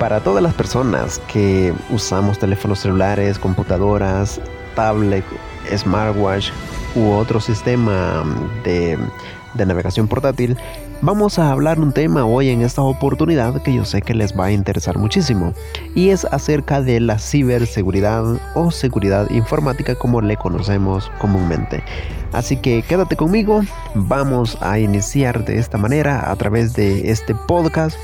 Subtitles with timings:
[0.00, 4.40] Para todas las personas que usamos teléfonos celulares, computadoras,
[4.74, 5.22] tablet,
[5.76, 6.48] smartwatch
[6.96, 8.24] u otro sistema
[8.64, 8.98] de,
[9.52, 10.56] de navegación portátil,
[11.02, 14.46] Vamos a hablar un tema hoy en esta oportunidad que yo sé que les va
[14.46, 15.54] a interesar muchísimo
[15.94, 18.22] y es acerca de la ciberseguridad
[18.54, 21.82] o seguridad informática como le conocemos comúnmente.
[22.32, 23.62] Así que quédate conmigo,
[23.94, 27.96] vamos a iniciar de esta manera a través de este podcast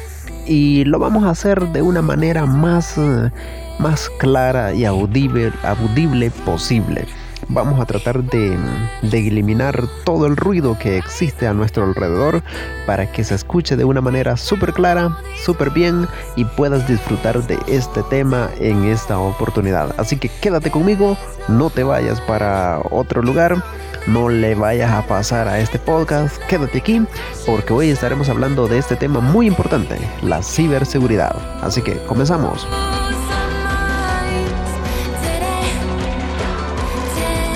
[0.47, 3.31] y lo vamos a hacer de una manera más, eh,
[3.79, 7.07] más clara y audible, audible posible
[7.49, 8.59] vamos a tratar de,
[9.03, 12.43] eliminar todo el ruido que existe a nuestro alrededor
[12.87, 16.07] para que se escuche de una manera súper clara, súper bien
[16.37, 19.95] y puedas disfrutar de este tema en esta oportunidad.
[19.99, 21.17] Así que quédate conmigo,
[21.49, 23.63] no te vayas para otro lugar.
[24.07, 27.03] No le vayas a pasar a este podcast, quédate aquí
[27.45, 31.35] porque hoy estaremos hablando de este tema muy importante, la ciberseguridad.
[31.61, 32.69] Así que comenzamos.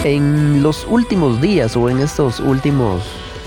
[0.03, 3.05] En los últimos días o en estos últimos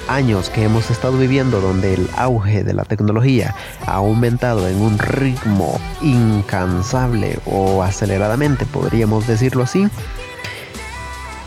[0.07, 4.97] años que hemos estado viviendo donde el auge de la tecnología ha aumentado en un
[4.97, 9.87] ritmo incansable o aceleradamente, podríamos decirlo así,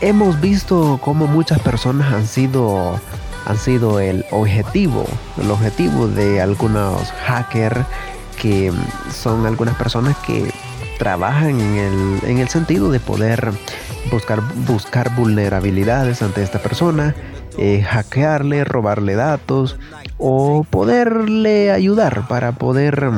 [0.01, 2.99] hemos visto cómo muchas personas han sido
[3.45, 5.05] han sido el objetivo,
[5.41, 7.85] el objetivo de algunos hackers
[8.41, 8.73] que
[9.09, 10.51] son algunas personas que
[10.99, 13.51] trabajan en el, en el sentido de poder
[14.11, 17.15] buscar, buscar vulnerabilidades ante esta persona,
[17.57, 19.77] eh, hackearle, robarle datos
[20.17, 23.09] o poderle ayudar para poder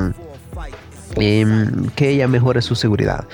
[1.16, 3.26] em, que ella mejore su seguridad.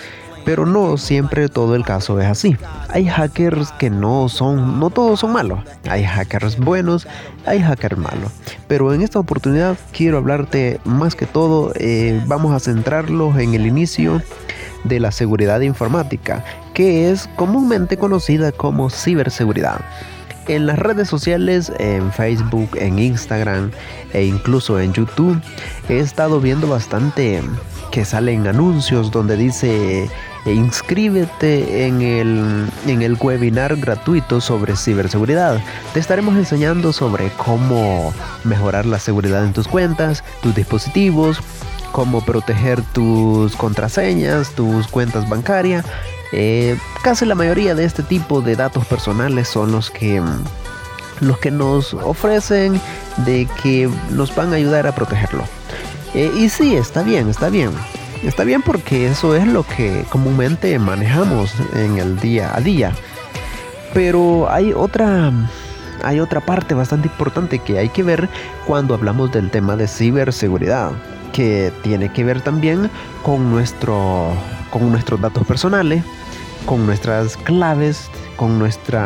[0.46, 2.56] Pero no siempre todo el caso es así.
[2.90, 5.60] Hay hackers que no son, no todos son malos.
[5.90, 7.08] Hay hackers buenos,
[7.46, 8.32] hay hackers malos.
[8.68, 13.66] Pero en esta oportunidad quiero hablarte más que todo, eh, vamos a centrarlos en el
[13.66, 14.22] inicio
[14.84, 19.82] de la seguridad informática, que es comúnmente conocida como ciberseguridad.
[20.48, 23.72] En las redes sociales, en Facebook, en Instagram
[24.14, 25.42] e incluso en YouTube,
[25.90, 27.42] he estado viendo bastante
[27.92, 30.08] que salen anuncios donde dice
[30.54, 35.62] inscríbete en el, en el webinar gratuito sobre ciberseguridad.
[35.94, 38.14] Te estaremos enseñando sobre cómo
[38.44, 41.40] mejorar la seguridad en tus cuentas, tus dispositivos,
[41.92, 45.86] cómo proteger tus contraseñas, tus cuentas bancarias.
[46.32, 50.22] Eh, casi la mayoría de este tipo de datos personales son los que
[51.22, 52.82] los que nos ofrecen
[53.26, 55.46] de que nos van a ayudar a protegerlo.
[56.14, 57.72] Eh, y sí, está bien, está bien.
[58.24, 62.92] Está bien porque eso es lo que comúnmente manejamos en el día a día.
[63.94, 65.32] Pero hay otra
[66.04, 68.30] hay otra parte bastante importante que hay que ver
[68.68, 70.92] cuando hablamos del tema de ciberseguridad
[71.34, 72.90] que tiene que ver también
[73.24, 74.34] con, nuestro,
[74.70, 76.04] con nuestros datos personales,
[76.66, 79.02] con nuestras claves, con nuestro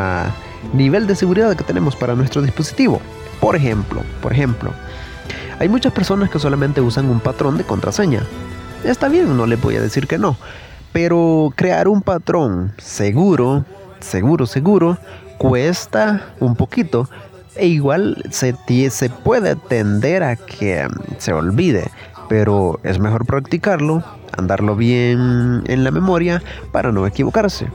[0.73, 3.01] nivel de seguridad que tenemos para nuestro dispositivo.
[3.39, 4.73] Por ejemplo, por ejemplo,
[5.59, 8.23] hay muchas personas que solamente usan un patrón de contraseña.
[8.83, 10.37] Está bien, no le voy a decir que no,
[10.93, 13.65] pero crear un patrón seguro,
[13.99, 14.97] seguro, seguro,
[15.37, 17.09] cuesta un poquito
[17.55, 18.55] e igual se,
[18.89, 21.91] se puede tender a que se olvide
[22.29, 24.03] pero es mejor practicarlo,
[24.37, 26.41] andarlo bien en la memoria
[26.71, 27.67] para no equivocarse.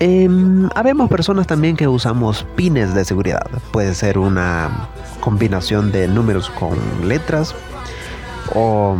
[0.00, 0.28] Eh,
[0.76, 3.44] habemos personas también que usamos pines de seguridad.
[3.72, 4.88] Puede ser una
[5.20, 7.54] combinación de números con letras
[8.54, 8.96] o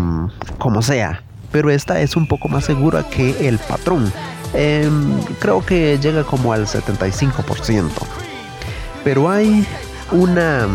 [0.58, 1.22] como sea.
[1.50, 4.12] Pero esta es un poco más segura que el patrón.
[4.54, 7.90] Em, creo que llega como al 75%.
[9.04, 9.66] Pero hay
[10.12, 10.66] una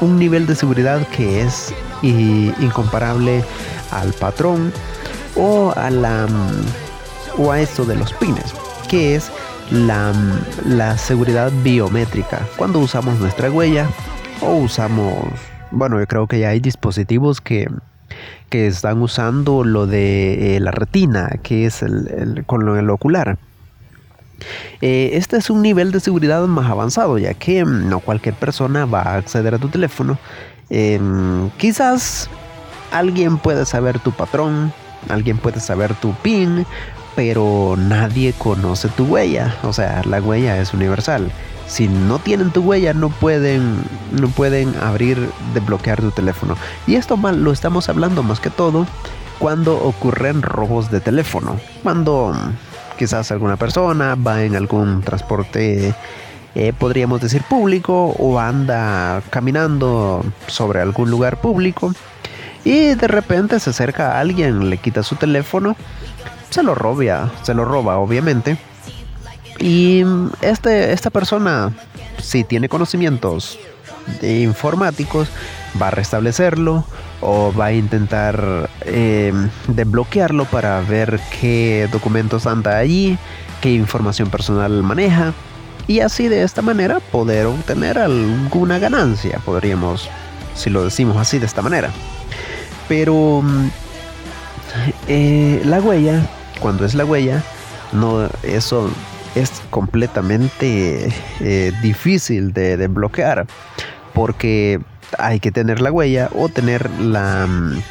[0.00, 3.44] un nivel de seguridad que es incomparable
[3.90, 4.72] al patrón
[5.34, 6.26] o a la
[7.36, 8.52] o a esto de los pines,
[8.88, 9.30] que es
[9.70, 10.12] la,
[10.66, 12.46] la seguridad biométrica.
[12.56, 13.88] Cuando usamos nuestra huella
[14.40, 15.24] o usamos,
[15.70, 17.68] bueno, yo creo que ya hay dispositivos que,
[18.50, 23.38] que están usando lo de eh, la retina, que es el, con el ocular.
[24.80, 29.02] Eh, este es un nivel de seguridad más avanzado, ya que no cualquier persona va
[29.02, 30.16] a acceder a tu teléfono
[30.70, 32.28] Em, quizás
[32.92, 34.72] alguien puede saber tu patrón,
[35.08, 36.66] alguien puede saber tu PIN,
[37.18, 39.56] pero nadie conoce tu huella.
[39.64, 41.32] O sea, la huella es universal.
[41.66, 43.82] Si no tienen tu huella, no pueden,
[44.12, 46.54] no pueden abrir, desbloquear tu teléfono.
[46.86, 48.86] Y esto mal lo estamos hablando más que todo
[49.40, 51.58] cuando ocurren robos de teléfono.
[51.82, 52.36] Cuando
[52.96, 55.96] quizás alguna persona va en algún transporte
[56.54, 61.92] eh, podríamos decir público o anda caminando sobre algún lugar público
[62.64, 65.74] y de repente se acerca a alguien, le quita su teléfono,
[66.50, 68.58] se lo roba, se lo roba obviamente.
[69.58, 70.04] Y
[70.40, 71.72] este, esta persona,
[72.18, 73.58] si tiene conocimientos
[74.22, 75.28] informáticos,
[75.80, 76.84] va a restablecerlo
[77.20, 79.32] o va a intentar eh,
[79.66, 83.18] desbloquearlo para ver qué documentos anda allí,
[83.60, 85.34] qué información personal maneja
[85.88, 90.08] y así de esta manera poder obtener alguna ganancia, podríamos,
[90.54, 91.90] si lo decimos así de esta manera.
[92.88, 93.42] Pero
[95.08, 96.22] eh, la huella,
[96.60, 97.42] cuando es la huella,
[97.92, 98.90] no eso
[99.34, 103.46] es completamente eh, difícil de desbloquear
[104.14, 104.80] porque
[105.18, 107.82] hay que tener la huella o tener la mm,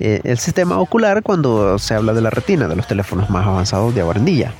[0.00, 3.94] eh, el sistema ocular cuando se habla de la retina de los teléfonos más avanzados
[3.94, 4.52] de ahora en.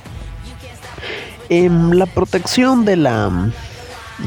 [1.49, 3.51] En la protección de la,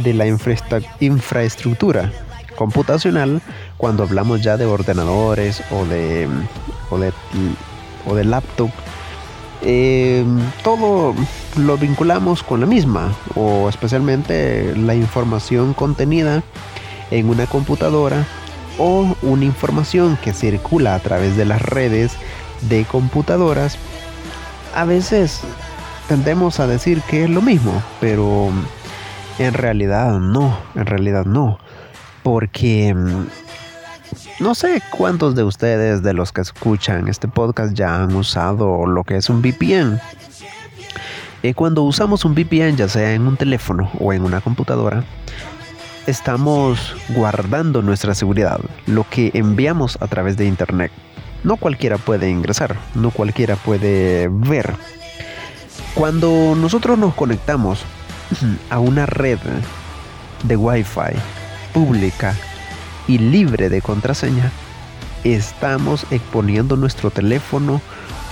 [0.02, 2.12] de la infraestructura
[2.56, 3.41] computacional,
[3.76, 6.29] cuando hablamos ya de ordenadores o de,
[6.91, 7.12] o de,
[8.06, 8.71] o de laptop,
[9.62, 10.25] eh,
[10.62, 11.15] todo
[11.56, 16.43] lo vinculamos con la misma, o especialmente la información contenida
[17.11, 18.25] en una computadora
[18.79, 22.12] o una información que circula a través de las redes
[22.69, 23.79] de computadoras.
[24.75, 25.41] A veces
[26.06, 28.51] tendemos a decir que es lo mismo, pero
[29.39, 31.59] en realidad no, en realidad no.
[32.23, 33.27] Porque mm,
[34.40, 39.05] no sé cuántos de ustedes, de los que escuchan este podcast, ya han usado lo
[39.05, 40.00] que es un VPN.
[41.43, 45.05] Y cuando usamos un VPN, ya sea en un teléfono o en una computadora,
[46.06, 50.90] estamos guardando nuestra seguridad, lo que enviamos a través de Internet.
[51.44, 54.75] No cualquiera puede ingresar, no cualquiera puede ver
[55.99, 57.81] cuando nosotros nos conectamos
[58.70, 59.38] a una red
[60.44, 61.19] de Wi-Fi
[61.72, 62.37] pública
[63.08, 64.52] y libre de contraseña,
[65.25, 67.81] estamos exponiendo nuestro teléfono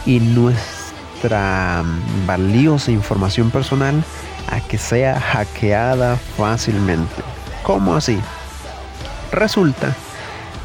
[0.05, 1.83] y nuestra
[2.27, 4.05] valiosa información personal
[4.49, 7.23] a que sea hackeada fácilmente.
[7.65, 8.21] ¿Cómo así?
[9.33, 9.97] Resulta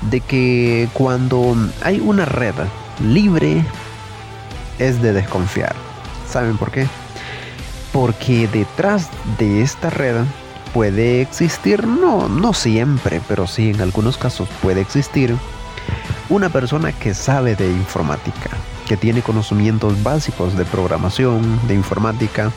[0.10, 2.54] de que cuando hay una red
[3.04, 3.64] libre
[4.78, 5.76] es de desconfiar.
[6.30, 6.88] ¿Saben por qué?
[7.92, 10.24] Porque detrás de esta red
[10.74, 15.36] puede existir, no, no siempre, pero sí en algunos casos puede existir
[16.30, 18.50] una persona que sabe de informática,
[18.88, 22.52] que tiene conocimientos básicos de programación, de informática,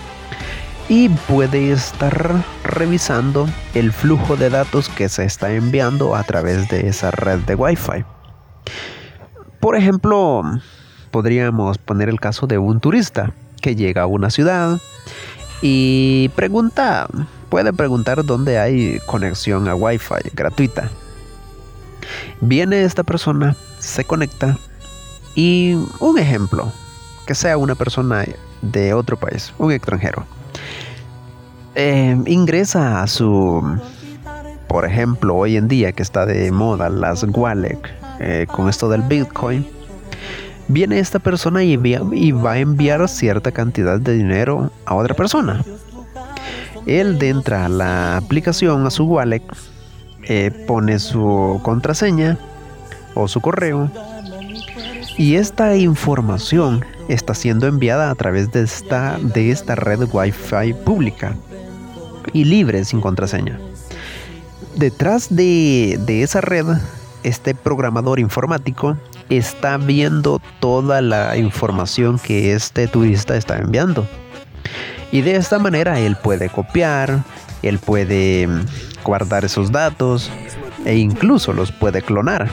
[0.89, 6.89] y puede estar revisando el flujo de datos que se está enviando a través de
[6.89, 8.05] esa red de Wi-Fi.
[9.61, 10.43] Por ejemplo,
[11.11, 13.33] podríamos poner el caso de un turista
[13.63, 14.79] que llega a una ciudad
[15.63, 17.09] y pregunta,
[17.55, 20.91] puede preguntar dónde hay conexión a Wi-Fi gratuita.
[22.41, 24.59] Viene esta persona, se conecta
[25.37, 26.73] y un ejemplo,
[27.29, 28.25] que sea una persona
[28.61, 30.27] de otro país, un extranjero,
[31.77, 33.63] eh, ingresa a su,
[34.67, 37.79] por ejemplo, hoy en día que está de moda las wallet
[38.19, 39.65] eh, con esto del Bitcoin,
[40.67, 41.77] viene esta persona y,
[42.33, 45.63] va a enviar cierta cantidad de dinero a otra persona.
[46.87, 49.43] Él entra a la aplicación, a su wallet,
[50.25, 52.39] eh, pone su contraseña
[53.15, 53.91] o su correo
[55.17, 61.37] y esta información está siendo enviada a través de esta, de esta red Wi-Fi pública
[62.33, 63.59] y libre sin contraseña.
[64.77, 66.67] Detrás de, de esa red,
[67.23, 68.97] este programador informático
[69.29, 74.09] está viendo toda la información que este turista está enviando.
[75.15, 77.23] Y de esta manera él puede copiar,
[77.63, 78.65] él puede mm,
[79.05, 80.29] guardar esos datos
[80.85, 82.51] e incluso los puede clonar.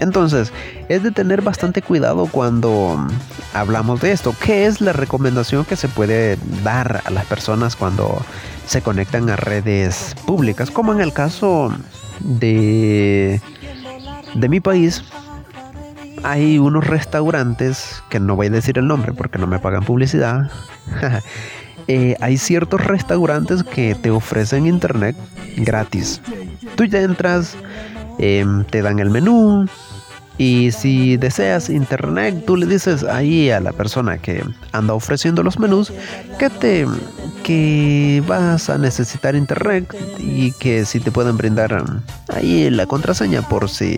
[0.00, 0.52] Entonces,
[0.88, 3.08] es de tener bastante cuidado cuando mm,
[3.56, 4.34] hablamos de esto.
[4.42, 8.20] ¿Qué es la recomendación que se puede dar a las personas cuando
[8.66, 10.72] se conectan a redes públicas?
[10.72, 11.72] Como en el caso
[12.18, 13.40] de,
[14.34, 15.04] de mi país,
[16.24, 20.50] hay unos restaurantes, que no voy a decir el nombre porque no me pagan publicidad.
[21.88, 25.16] Eh, hay ciertos restaurantes que te ofrecen internet
[25.56, 26.20] gratis.
[26.76, 27.56] Tú ya entras,
[28.18, 29.66] em, te dan el menú,
[30.36, 35.60] y si deseas internet, tú le dices ahí a la persona que anda ofreciendo los
[35.60, 35.92] menús
[36.38, 36.86] que te
[37.44, 41.84] que vas a necesitar internet y que si te pueden brindar
[42.28, 43.96] ahí la contraseña por si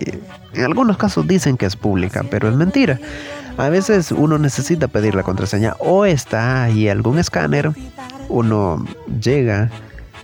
[0.53, 2.99] en algunos casos dicen que es pública, pero es mentira.
[3.57, 7.71] A veces uno necesita pedir la contraseña o está ahí algún escáner,
[8.29, 8.85] uno
[9.19, 9.71] llega,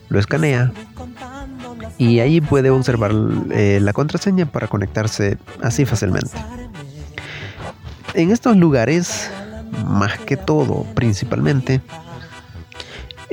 [0.10, 0.72] lo escanea
[1.98, 3.12] y ahí puede observar
[3.52, 6.32] eh, la contraseña para conectarse así fácilmente.
[8.13, 9.32] En estos lugares,
[9.88, 11.82] más que todo, principalmente,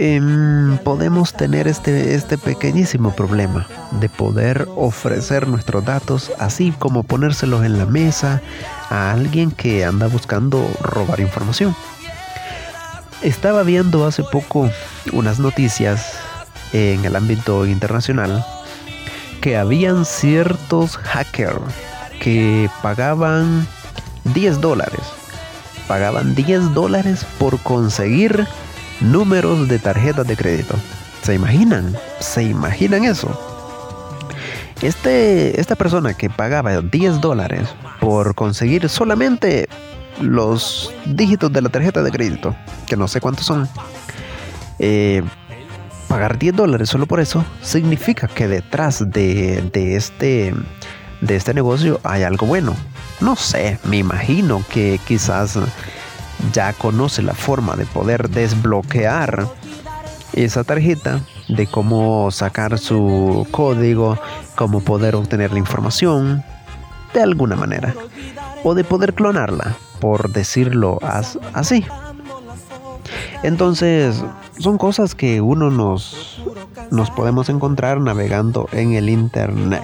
[0.01, 3.67] em, podemos tener este, este pequeñísimo problema
[4.01, 8.41] de poder ofrecer nuestros datos así como ponérselos en la mesa
[8.89, 11.77] a alguien que anda buscando robar información.
[13.21, 14.71] Estaba viendo hace poco
[15.13, 16.15] unas noticias
[16.73, 18.45] en el ámbito internacional
[19.43, 21.61] que habían ciertos hackers
[22.21, 23.67] que pagaban
[24.33, 25.01] 10 dólares.
[25.89, 28.47] Pagaban 10 dólares por conseguir
[29.01, 30.75] números de tarjetas de crédito.
[31.23, 31.97] ¿Se imaginan?
[32.21, 33.29] ¿Se imaginan eso?
[34.83, 37.69] Este, esta persona que pagaba 10 dólares
[38.01, 39.69] por conseguir solamente
[40.21, 43.69] los dígitos de la tarjeta de crédito, que no sé cuántos son,
[44.79, 45.23] eh,
[46.09, 50.55] pagar 10 dólares solo por eso significa que detrás de, de, este,
[51.21, 52.75] de este negocio hay algo bueno.
[53.21, 55.59] No sé, me imagino que quizás
[56.53, 59.49] ya conoce la forma de poder desbloquear
[60.33, 64.19] esa tarjeta, de cómo sacar su código,
[64.57, 66.45] cómo poder obtener la información,
[67.15, 67.95] de alguna manera,
[68.63, 70.99] o de poder clonarla, por decirlo
[71.53, 71.85] así.
[73.43, 74.23] Entonces,
[74.59, 76.43] son cosas que uno nos,
[76.91, 79.83] nos podemos encontrar navegando en el Internet.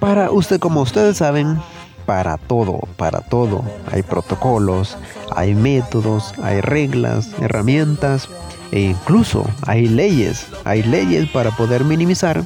[0.00, 1.58] Para usted, como ustedes saben,
[2.06, 4.96] para todo, para todo, hay protocolos,
[5.34, 8.28] hay métodos, hay reglas, herramientas
[8.70, 12.42] e incluso hay leyes, hay leyes para poder minimizar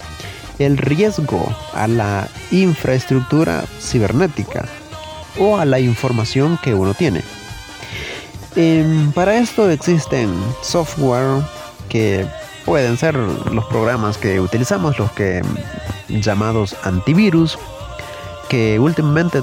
[0.59, 4.67] el riesgo a la infraestructura cibernética
[5.39, 7.23] o a la información que uno tiene.
[8.57, 10.31] Em, para esto existen
[10.63, 11.43] software
[11.89, 12.27] que
[12.65, 15.43] pueden ser los programas que utilizamos, los que
[16.09, 17.59] llamados antivirus,
[18.51, 19.41] que últimamente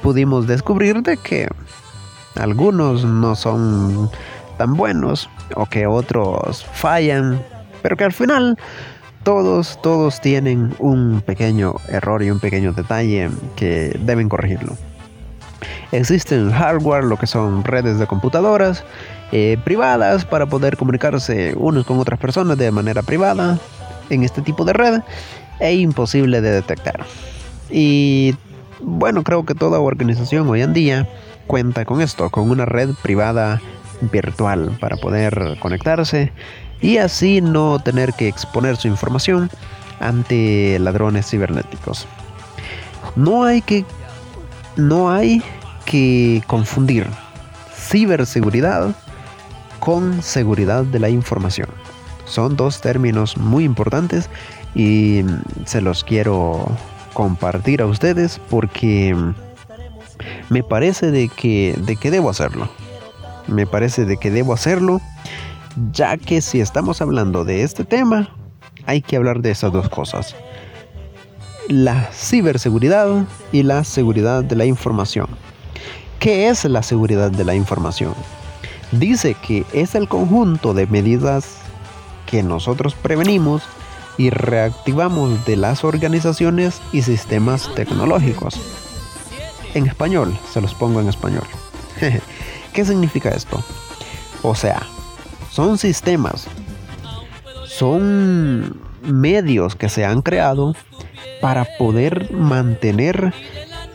[0.00, 1.48] pudimos descubrir de que
[2.36, 4.08] algunos no son
[4.56, 7.42] tan buenos o que otros fallan,
[7.82, 8.56] pero que al final
[9.24, 14.76] todos, todos tienen un pequeño error y un pequeño detalle que deben corregirlo.
[15.90, 18.84] Existen hardware, lo que son redes de computadoras
[19.32, 23.58] eh, privadas para poder comunicarse unos con otras personas de manera privada
[24.08, 25.00] en este tipo de red
[25.60, 27.04] e imposible de detectar.
[27.70, 28.34] Y
[28.80, 31.08] bueno, creo que toda organización hoy en día
[31.46, 33.60] cuenta con esto, con una red privada
[34.12, 36.32] virtual para poder conectarse
[36.80, 39.50] y así no tener que exponer su información
[40.00, 42.06] ante ladrones cibernéticos.
[43.16, 43.84] No hay que
[44.76, 45.42] no hay
[45.84, 47.06] que confundir
[47.74, 48.94] ciberseguridad
[49.80, 51.68] con seguridad de la información.
[52.26, 54.28] Son dos términos muy importantes
[54.78, 55.24] y
[55.66, 56.64] se los quiero
[57.12, 59.14] compartir a ustedes porque
[60.48, 62.70] me parece de que, de que debo hacerlo.
[63.48, 65.00] Me parece de que debo hacerlo
[65.92, 68.30] ya que si estamos hablando de este tema,
[68.86, 70.36] hay que hablar de esas dos cosas.
[71.68, 75.26] La ciberseguridad y la seguridad de la información.
[76.20, 78.14] ¿Qué es la seguridad de la información?
[78.92, 81.58] Dice que es el conjunto de medidas
[82.26, 83.62] que nosotros prevenimos
[84.18, 88.60] y reactivamos de las organizaciones y sistemas tecnológicos.
[89.74, 91.44] En español, se los pongo en español.
[92.72, 93.62] ¿Qué significa esto?
[94.42, 94.82] O sea,
[95.50, 96.48] son sistemas,
[97.64, 100.74] son medios que se han creado
[101.40, 103.32] para poder mantener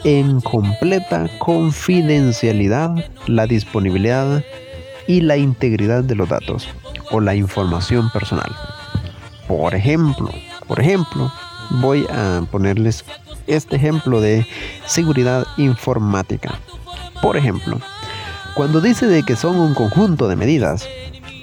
[0.06, 2.92] en completa confidencialidad
[3.28, 4.44] la disponibilidad
[5.08, 6.70] y la integridad de los datos
[7.12, 8.52] o la información personal.
[9.58, 10.30] Por ejemplo,
[10.68, 11.32] por ejemplo,
[11.70, 13.06] voy a ponerles
[13.48, 14.48] este ejemplo de
[14.86, 16.60] seguridad informática.
[17.22, 17.80] Por ejemplo,
[18.56, 20.88] cuando dice de que son un conjunto de medidas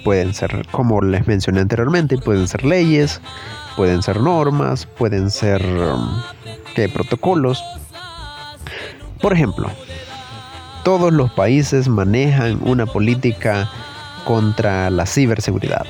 [0.03, 3.21] Pueden ser, como les mencioné anteriormente, pueden ser leyes,
[3.75, 6.21] pueden ser normas, pueden ser um,
[6.91, 7.63] protocolos.
[9.21, 9.69] Por ejemplo,
[10.83, 13.69] todos los países manejan una política
[14.25, 15.85] contra la ciberseguridad.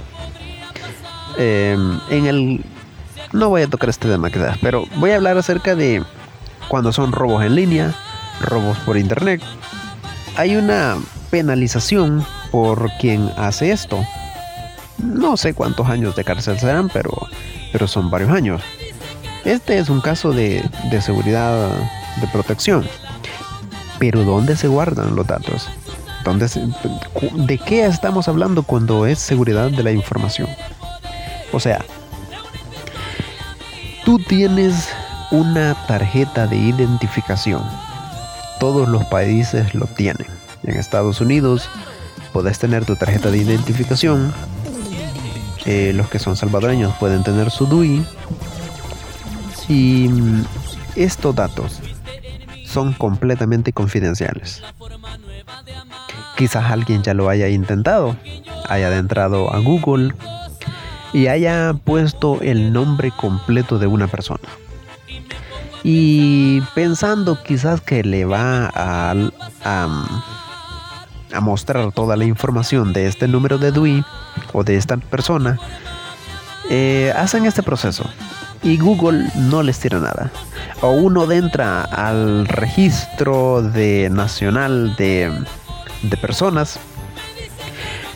[1.37, 2.65] Em, en el
[3.33, 6.03] no voy a tocar este tema quizás, pero voy a hablar acerca de
[6.67, 7.93] cuando son robos en línea,
[8.41, 9.41] robos por internet.
[10.35, 10.97] Hay una
[11.29, 14.05] penalización por quien hace esto.
[14.97, 17.11] No sé cuántos años de cárcel serán, pero,
[17.71, 18.61] pero son varios años.
[19.45, 21.69] Este es un caso de, de seguridad
[22.19, 22.87] de protección.
[23.97, 25.69] Pero ¿dónde se guardan los datos?
[26.23, 26.47] ¿Dónde
[27.47, 30.47] ¿De qué estamos hablando cuando es seguridad de la información?
[31.51, 31.83] O sea,
[34.05, 34.87] tú tienes
[35.31, 37.63] una tarjeta de identificación.
[38.59, 40.27] Todos los países lo tienen.
[40.63, 41.69] En Estados Unidos
[42.33, 44.33] puedes tener tu tarjeta de identificación.
[45.65, 48.05] Eh, los que son salvadoreños pueden tener su DUI.
[49.67, 50.45] Y mm,
[50.95, 51.79] estos datos
[52.65, 54.63] son completamente confidenciales.
[56.37, 58.15] Quizás alguien ya lo haya intentado,
[58.67, 60.13] haya adentrado a Google
[61.13, 64.47] y haya puesto el nombre completo de una persona
[65.83, 69.15] y pensando quizás que le va a,
[69.63, 74.05] a, mostrar toda la información de este número de DUI
[74.53, 75.59] o de esta persona,
[76.69, 78.05] eh, hacen este proceso
[78.63, 80.31] y Google no les tira nada.
[80.81, 85.31] O uno entra al registro de nacional de,
[86.03, 86.79] de personas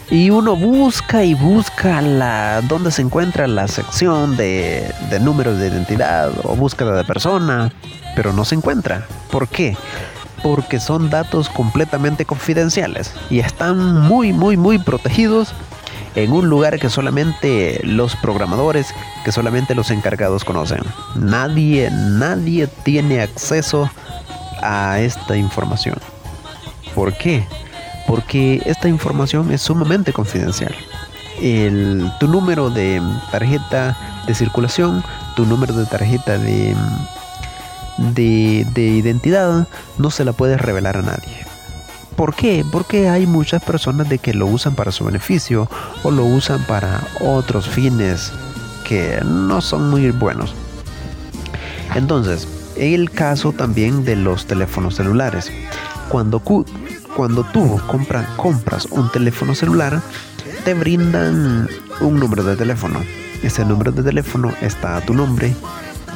[0.10, 5.68] y uno busca y busca la dónde se encuentra la sección de, de números de
[5.68, 7.72] identidad o búsqueda de persona,
[8.16, 9.06] pero no se encuentra.
[9.32, 9.76] ¿Por qué?
[10.44, 15.54] Porque son datos completamente confidenciales y están muy, muy, muy protegidos
[16.16, 18.88] en un lugar que solamente los programadores,
[19.24, 20.80] que solamente los encargados conocen.
[21.16, 23.90] Nadie, nadie tiene acceso
[24.62, 25.98] a esta información.
[26.94, 27.46] ¿Por qué?
[28.08, 30.76] Porque esta información es sumamente confidencial.
[32.20, 33.98] tu número de tarjeta
[34.28, 35.04] de circulación,
[35.36, 36.76] tu número de tarjeta de,
[37.98, 41.46] de, de identidad, no se la puedes revelar a nadie.
[42.16, 42.66] ¿Por qué?
[42.72, 45.70] Porque hay muchas personas de que lo usan para su beneficio
[46.04, 48.32] o lo usan para otros fines
[48.88, 50.56] que no son muy buenos.
[51.94, 52.48] Entonces,
[52.78, 55.52] el caso también de los teléfonos celulares.
[56.08, 56.40] Cuando,
[57.16, 60.02] cuando tú compras un teléfono celular,
[60.64, 61.68] te brindan
[62.02, 63.00] un número de teléfono.
[63.42, 65.56] Ese número de teléfono está a tu nombre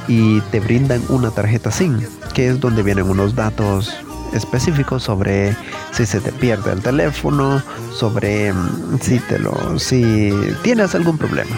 [0.07, 1.99] y te brindan una tarjeta SIM,
[2.33, 3.95] que es donde vienen unos datos
[4.33, 5.55] específicos sobre
[5.91, 7.61] si se te pierde el teléfono,
[7.93, 10.31] sobre mm, si te lo si
[10.63, 11.55] tienes algún problema.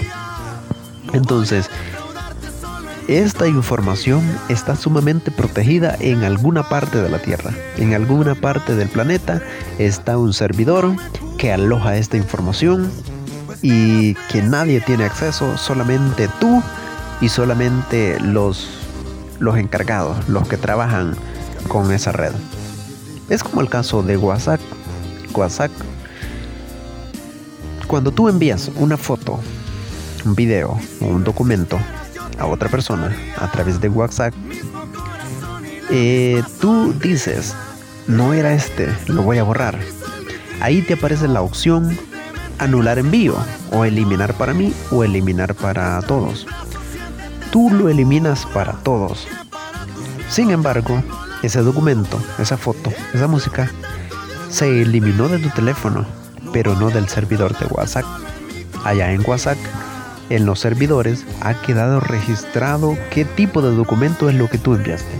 [1.14, 1.70] Entonces,
[3.18, 7.52] esta información está sumamente protegida en alguna parte de la Tierra.
[7.78, 9.42] En alguna parte del planeta
[9.80, 10.96] está un servidor
[11.38, 12.90] que aloja esta información
[13.62, 16.64] y que nadie tiene acceso, solamente tú
[17.20, 18.70] y solamente los,
[19.40, 21.16] los encargados, los que trabajan
[21.68, 22.32] con esa red.
[23.30, 24.62] Es como el caso de WhatsApp.
[25.34, 25.72] WhatsApp.
[27.88, 29.38] Cuando tú envías una foto,
[30.24, 31.78] un video o un documento
[32.42, 34.34] a otra persona a través de WhatsApp,
[35.90, 37.56] eh, tú dices,
[38.08, 39.78] no era este, lo voy a borrar.
[40.60, 41.98] Ahí te aparece la opción
[42.58, 43.36] anular envío
[43.72, 46.48] o eliminar para mí o eliminar para todos.
[47.52, 49.28] Tú lo eliminas para todos.
[50.30, 51.04] Sin embargo,
[51.44, 53.70] ese documento, esa foto, esa música,
[54.50, 56.06] se eliminó de tu teléfono,
[56.54, 58.06] pero no del servidor de WhatsApp.
[58.84, 59.58] Allá en WhatsApp
[60.32, 65.12] en los servidores ha quedado registrado qué tipo de documento es lo que tú enviaste.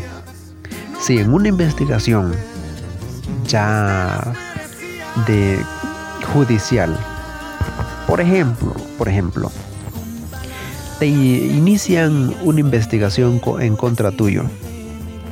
[1.02, 2.34] Si en una investigación
[3.46, 4.34] ya
[5.28, 5.60] de
[6.34, 6.98] judicial,
[8.08, 9.52] por ejemplo, por ejemplo,
[11.00, 14.44] te inician una investigación en contra tuyo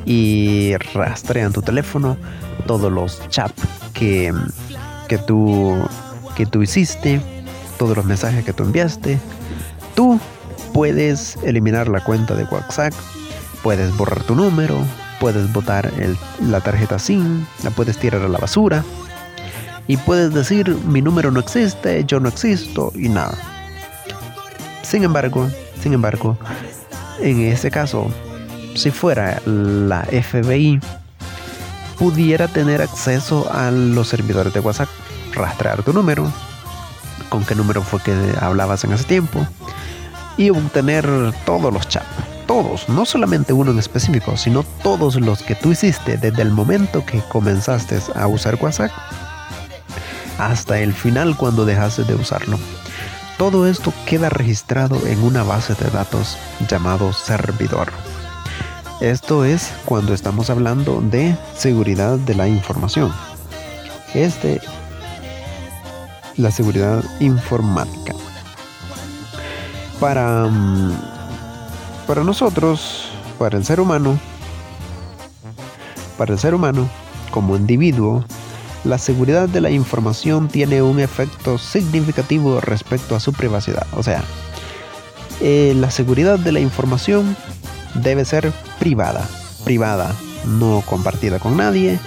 [0.06, 2.18] y rastrean tu teléfono,
[2.68, 3.62] todos los chats
[3.94, 4.34] que,
[5.08, 5.78] que, tú,
[6.36, 7.22] que tú hiciste,
[7.78, 9.20] todos los mensajes que tú enviaste,
[10.00, 10.18] Tú
[10.72, 12.94] puedes eliminar la cuenta de WhatsApp,
[13.62, 14.78] puedes borrar tu número,
[15.20, 15.92] puedes botar
[16.42, 18.86] la tarjeta SIM, la puedes tirar a la basura
[19.88, 23.38] y puedes decir mi número no existe, yo no existo y nada.
[24.82, 25.50] Sin embargo,
[25.84, 26.38] sin embargo,
[27.20, 28.08] en este caso,
[28.76, 30.80] si fuera la FBI,
[31.98, 34.88] pudiera tener acceso a los servidores de WhatsApp,
[35.34, 36.32] rastrear tu número,
[37.28, 39.46] con qué número fue que hablabas en ese tiempo,
[40.40, 41.06] y obtener
[41.46, 42.08] todos los chats.
[42.48, 47.06] Todos, no solamente uno en específico, sino todos los que tú hiciste desde el momento
[47.06, 48.90] que comenzaste a usar WhatsApp
[50.40, 52.58] hasta el final cuando dejaste de usarlo.
[53.38, 56.38] Todo esto queda registrado en una base de datos
[56.70, 57.92] llamado servidor.
[59.02, 63.14] Esto es cuando estamos hablando de seguridad de la información.
[64.14, 64.62] Este
[66.38, 68.14] la seguridad informática
[70.00, 70.92] para, mm,
[72.08, 74.20] para nosotros, para el ser humano,
[76.18, 76.90] para el ser humano
[77.32, 78.24] como individuo,
[78.84, 83.86] la seguridad de la información tiene un efecto significativo respecto a su privacidad.
[83.94, 84.24] O sea,
[85.42, 87.36] eh, la seguridad de la información
[87.96, 89.28] debe ser privada,
[89.66, 92.00] privada, no compartida con nadie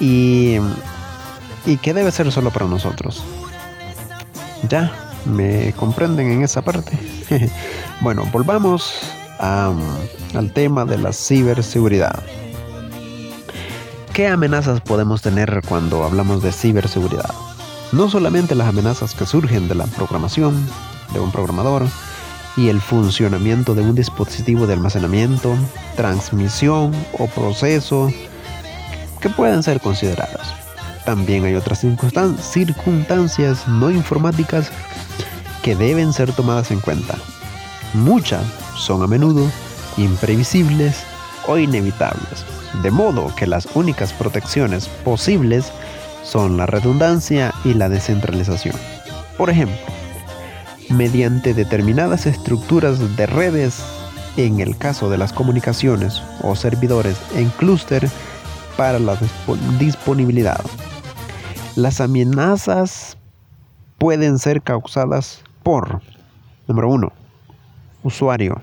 [0.00, 0.56] y,
[1.66, 3.22] y que debe ser solo para nosotros.
[4.68, 4.92] Ya,
[5.26, 6.98] me comprenden en esa parte.
[8.00, 8.94] bueno, volvamos
[9.38, 12.22] al tema de la ciberseguridad.
[14.12, 17.34] ¿Qué amenazas podemos tener cuando hablamos de ciberseguridad?
[17.92, 20.66] No solamente las amenazas que surgen de la programación
[21.12, 21.86] de un programador
[22.56, 25.54] y el funcionamiento de un dispositivo de almacenamiento,
[25.96, 28.10] transmisión o proceso
[29.20, 30.54] que pueden ser consideradas.
[31.04, 34.72] También hay otras circunstancias no informáticas
[35.66, 37.16] que deben ser tomadas en cuenta.
[37.92, 38.44] Muchas
[38.76, 39.50] son a menudo
[39.96, 41.02] imprevisibles
[41.48, 42.44] o inevitables,
[42.84, 45.72] de modo que las únicas protecciones posibles
[46.22, 48.76] son la redundancia y la descentralización.
[49.36, 49.76] Por ejemplo,
[50.88, 53.82] mediante determinadas estructuras de redes,
[54.36, 58.08] en el caso de las comunicaciones o servidores en clúster
[58.76, 59.18] para la
[59.80, 60.60] disponibilidad.
[61.74, 63.18] Las amenazas
[63.98, 66.00] pueden ser causadas por,
[66.68, 67.12] número uno,
[68.04, 68.62] usuario.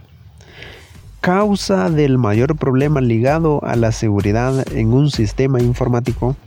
[1.20, 6.38] Causa del mayor problema ligado a la seguridad en un sistema informático.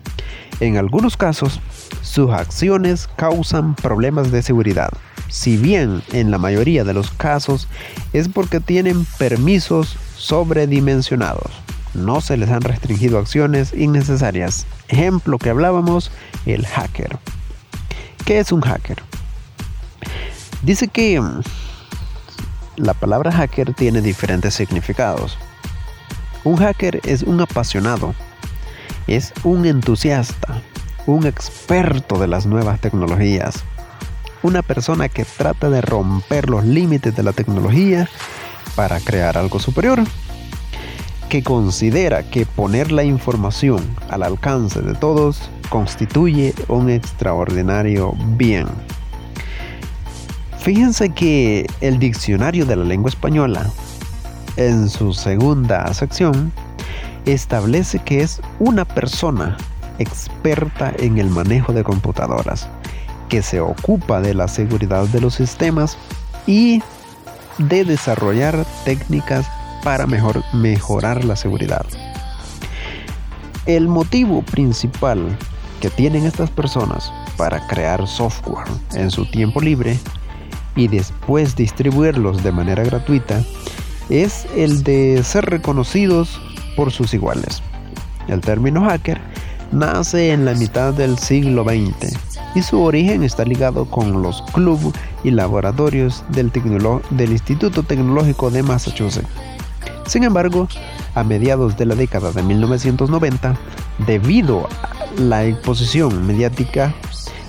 [0.60, 1.60] En algunos casos,
[2.00, 4.88] sus acciones causan problemas de seguridad.
[5.28, 7.68] Si bien en la mayoría de los casos
[8.14, 11.52] es porque tienen permisos sobredimensionados.
[11.92, 14.66] No se les han restringido acciones innecesarias.
[14.88, 16.10] Ejemplo que hablábamos,
[16.46, 17.18] el hacker.
[18.24, 19.02] ¿Qué es un hacker?
[20.62, 21.20] Dice que
[22.76, 25.38] la palabra hacker tiene diferentes significados.
[26.44, 28.14] Un hacker es un apasionado,
[29.06, 30.60] es un entusiasta,
[31.06, 33.64] un experto de las nuevas tecnologías,
[34.42, 38.08] una persona que trata de romper los límites de la tecnología
[38.74, 40.02] para crear algo superior,
[41.28, 48.68] que considera que poner la información al alcance de todos constituye un extraordinario bien.
[50.66, 53.70] Fíjense que el diccionario de la lengua española,
[54.56, 56.52] en su segunda sección,
[57.24, 59.56] establece que es una persona
[60.00, 62.68] experta en el manejo de computadoras,
[63.28, 65.96] que se ocupa de la seguridad de los sistemas
[66.48, 66.82] y
[67.58, 69.46] de desarrollar técnicas
[69.84, 71.86] para mejor, mejorar la seguridad.
[73.66, 75.38] El motivo principal
[75.80, 79.96] que tienen estas personas para crear software en su tiempo libre
[80.76, 83.42] y después distribuirlos de manera gratuita
[84.10, 86.40] es el de ser reconocidos
[86.76, 87.62] por sus iguales.
[88.28, 89.20] El término hacker
[89.72, 92.16] nace en la mitad del siglo XX
[92.54, 94.92] y su origen está ligado con los clubes
[95.24, 96.50] y laboratorios del,
[97.30, 99.28] Instituto Tecnológico de Massachusetts.
[100.06, 100.68] Sin embargo,
[101.14, 103.56] a mediados de la década de 1990,
[104.06, 106.94] debido a la exposición mediática,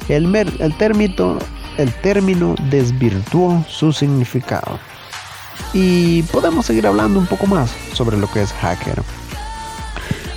[0.09, 1.37] el, el término
[1.77, 4.79] el término desvirtuó su significado.
[5.73, 9.01] Y podemos seguir hablando un poco más sobre lo que es hacker.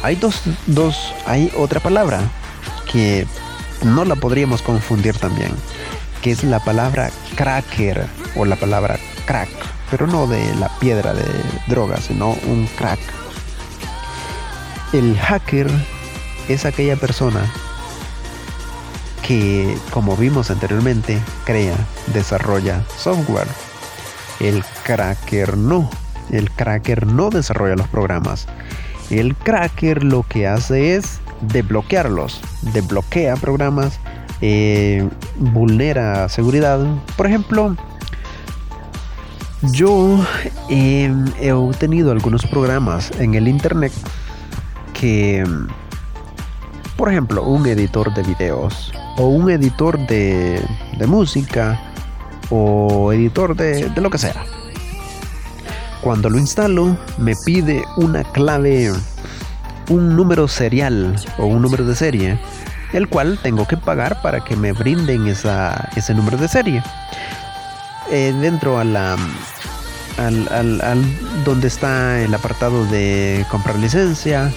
[0.02, 2.20] Hay dos, dos, hay otra palabra
[2.90, 3.26] que
[3.84, 5.52] no la podríamos confundir también,
[6.22, 9.50] que es la palabra cracker o la palabra crack,
[9.90, 11.26] pero no de la piedra de
[11.66, 13.00] droga, sino un crack.
[14.92, 15.70] El hacker
[16.48, 17.50] es aquella persona
[19.30, 21.76] que, como vimos anteriormente, crea,
[22.12, 23.46] desarrolla software.
[24.40, 25.88] El cracker no.
[26.32, 28.48] El cracker no desarrolla los programas.
[29.08, 32.40] El cracker lo que hace es desbloquearlos.
[32.72, 34.00] Desbloquea programas,
[34.40, 36.84] eh, vulnera seguridad.
[37.16, 37.76] Por ejemplo,
[39.62, 40.26] yo
[40.68, 43.92] em, he obtenido algunos programas en el internet
[44.92, 45.44] que,
[46.96, 50.62] por ejemplo, un editor de videos o un editor de,
[51.06, 51.80] música
[52.50, 54.44] o editor de, de lo que sea.
[56.00, 58.92] Cuando lo instalo me pide una clave,
[59.88, 62.38] un número serial o un número de serie,
[62.92, 66.82] el cual tengo que pagar para que me brinden esa, ese número de serie.
[68.10, 69.16] Eh, dentro a la,
[70.18, 74.52] al, al, al, donde está el apartado de comprar licencia,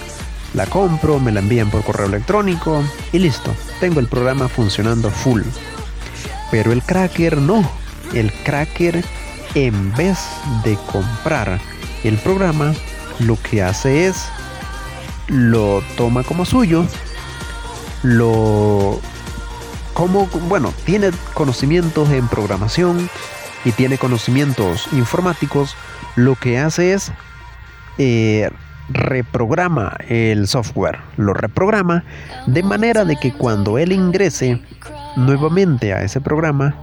[0.54, 5.42] la compro, me la envían por correo electrónico y listo, tengo el programa funcionando full.
[6.50, 7.68] Pero el cracker no,
[8.14, 9.04] el cracker
[9.54, 10.18] en vez
[10.64, 11.60] de comprar
[12.04, 12.72] el programa,
[13.20, 14.28] lo que hace es
[15.28, 16.86] lo toma como suyo,
[18.02, 19.00] lo
[19.94, 23.08] como bueno, tiene conocimientos en programación
[23.64, 25.76] y tiene conocimientos informáticos,
[26.16, 27.12] lo que hace es
[27.98, 28.50] eh,
[28.88, 32.04] reprograma el software, lo reprograma
[32.46, 34.60] de manera de que cuando él ingrese
[35.16, 36.74] nuevamente a ese programa,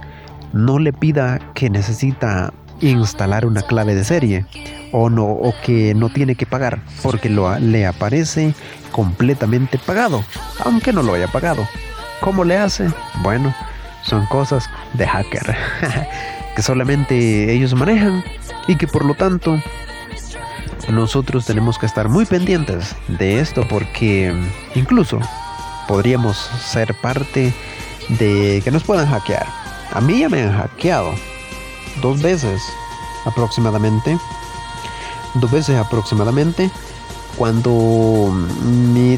[0.52, 4.46] no le pida que necesita instalar una clave de serie
[4.92, 8.54] o no o que no tiene que pagar porque lo, le aparece
[8.90, 10.24] completamente pagado,
[10.64, 11.66] aunque no lo haya pagado.
[12.20, 12.88] ¿Cómo le hace?
[13.22, 13.54] Bueno,
[14.02, 15.56] son cosas de hacker
[16.56, 18.22] que solamente ellos manejan
[18.68, 19.60] y que por lo tanto
[20.88, 24.34] nosotros tenemos que estar muy pendientes de esto porque
[24.74, 25.20] incluso
[25.86, 27.54] podríamos ser parte
[28.08, 29.46] de que nos puedan hackear.
[29.92, 31.14] A mí ya me han hackeado
[32.00, 32.62] dos veces
[33.24, 34.18] aproximadamente.
[35.34, 36.70] Dos veces aproximadamente
[37.36, 38.32] cuando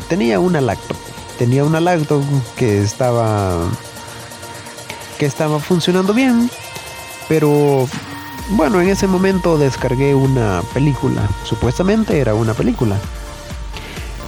[0.08, 0.96] tenía una laptop.
[1.38, 2.22] Tenía una laptop
[2.56, 3.56] que estaba
[5.18, 6.50] que estaba funcionando bien,
[7.28, 7.88] pero
[8.50, 12.96] bueno, en ese momento descargué una película, supuestamente era una película.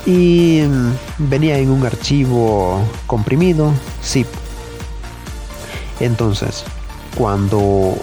[0.04, 0.62] Y
[1.18, 4.28] venía en un archivo comprimido, zip.
[5.98, 6.64] Entonces,
[7.16, 7.96] cuando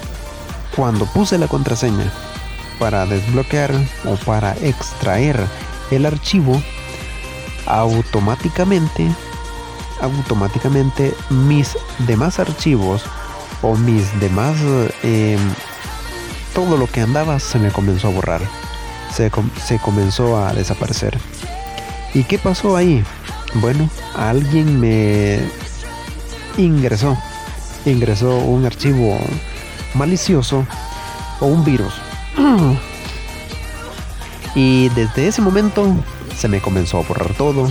[0.75, 2.11] cuando puse la contraseña
[2.79, 3.71] para desbloquear
[4.05, 5.39] o para extraer
[5.91, 6.61] el archivo,
[7.67, 9.09] automáticamente,
[10.01, 13.03] automáticamente mis demás archivos
[13.61, 14.55] o mis demás,
[15.03, 15.39] em,
[16.53, 18.41] todo lo que andaba se me comenzó a borrar,
[19.11, 19.31] se,
[19.79, 21.17] comenzó a desaparecer.
[22.13, 23.03] ¿Y qué pasó ahí?
[23.55, 25.39] Bueno, alguien me
[26.57, 27.17] ingresó,
[27.85, 29.19] ingresó un archivo
[29.93, 30.65] malicioso
[31.39, 31.93] o un virus.
[34.55, 35.95] Y desde ese momento
[36.37, 37.67] se me comenzó a borrar todo,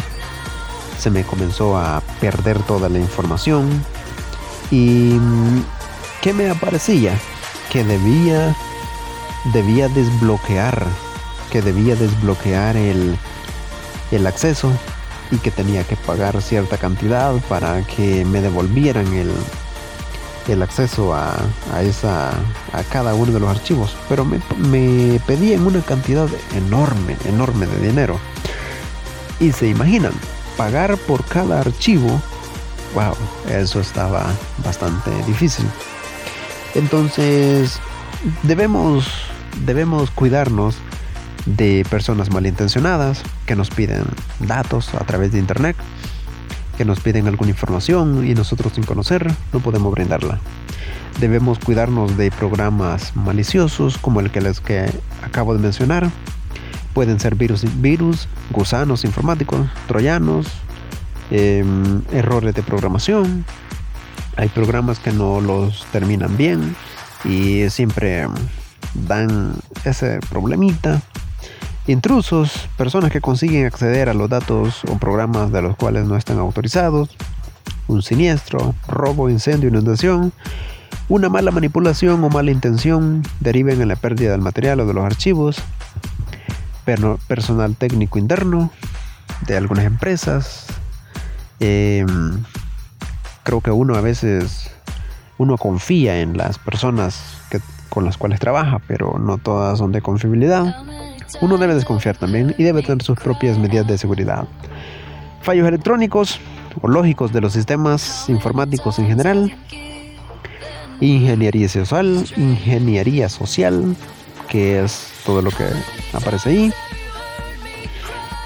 [0.99, 3.85] se me comenzó a perder toda la información
[4.73, 5.13] y
[6.23, 7.17] ¿qué me aparecía?
[7.71, 8.57] Que debía
[9.53, 10.87] debía desbloquear,
[11.51, 13.17] que debía desbloquear el,
[14.11, 14.71] el acceso
[15.31, 19.33] y que tenía que pagar cierta cantidad para que me devolvieran el,
[20.49, 21.37] el acceso a,
[21.83, 22.31] esa,
[22.73, 27.87] a cada uno de los archivos, pero me, me pedían una cantidad enorme, enorme de
[27.89, 28.19] dinero.
[29.41, 30.13] Y se imaginan,
[30.57, 32.21] pagar por cada archivo,
[32.95, 33.15] wow,
[33.49, 34.27] eso estaba
[34.65, 35.67] bastante difícil.
[36.75, 37.81] Entonces,
[38.43, 39.07] debemos,
[39.65, 40.77] debemos cuidarnos
[41.47, 44.05] de personas malintencionadas que nos piden
[44.41, 45.77] datos a través de internet
[46.77, 50.41] que nos piden alguna información y nosotros sin conocer no podemos brindarla.
[51.21, 54.63] Debemos cuidarnos de programas maliciosos como el que les
[55.23, 56.11] acabo de mencionar.
[56.95, 60.47] Pueden ser virus, virus gusanos informáticos, troyanos,
[61.31, 63.45] em, errores de programación.
[64.37, 66.75] Hay programas que no los terminan bien
[67.25, 68.27] y siempre
[68.95, 71.03] dan ese problemita
[71.87, 76.39] intrusos, personas que consiguen acceder a los datos o programas de los cuales no están
[76.39, 77.11] autorizados,
[77.89, 80.33] un siniestro, robo, incendio, inundación,
[81.09, 85.05] una mala manipulación o mala intención deriven en la pérdida del material o de los
[85.05, 85.57] archivos,
[87.27, 88.71] personal técnico interno
[89.47, 90.67] de algunas empresas.
[91.61, 92.43] Em,
[93.43, 94.71] creo que uno a veces
[95.39, 97.42] uno confía en las personas
[97.93, 100.75] con las cuales trabaja, pero no todas son de confiabilidad
[101.41, 104.47] uno debe desconfiar también y debe tener sus propias medidas de seguridad.
[105.41, 106.39] Fallos electrónicos
[106.81, 109.57] o lógicos de los sistemas informáticos en general.
[111.01, 113.97] Ingeniería social, ingeniería social,
[114.49, 115.65] que es todo lo que
[116.13, 116.73] aparece ahí.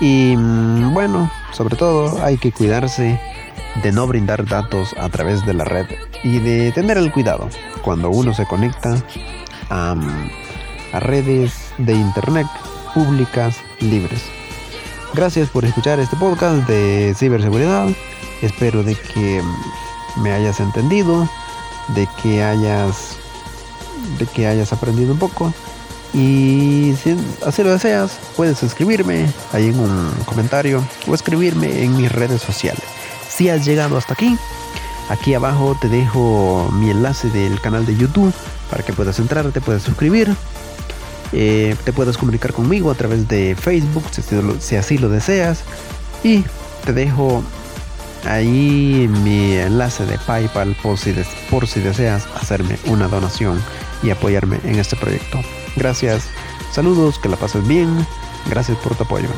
[0.00, 3.20] Y mm, bueno, sobre todo hay que cuidarse
[3.82, 5.86] de no brindar datos a través de la red
[6.22, 7.48] y de tener el cuidado
[7.82, 8.96] cuando uno se conecta
[9.70, 9.94] a,
[10.92, 12.46] a redes de internet
[12.94, 14.22] públicas libres.
[15.14, 17.88] Gracias por escuchar este podcast de ciberseguridad.
[18.42, 19.42] Espero de que
[20.16, 21.28] me hayas entendido,
[21.88, 23.16] de que hayas
[24.18, 25.52] de que hayas aprendido un poco
[26.16, 32.10] y si así lo deseas, puedes escribirme ahí en un comentario o escribirme en mis
[32.10, 32.95] redes sociales.
[33.36, 34.36] Si has llegado hasta aquí,
[35.10, 38.32] aquí abajo te dejo mi enlace del canal de YouTube
[38.70, 40.34] para que puedas entrar, te puedas suscribir
[41.32, 44.04] eh, te puedes comunicar conmigo a través de Facebook
[44.60, 45.62] si, así lo deseas.
[46.22, 46.44] Y
[46.84, 47.42] te dejo
[48.24, 51.14] ahí mi enlace de PayPal por si,
[51.50, 53.62] por si deseas hacerme una donación
[54.02, 55.40] y apoyarme en este proyecto.
[55.76, 56.24] Gracias,
[56.72, 58.06] saludos, que la pases bien.
[58.48, 59.28] Gracias por tu apoyo.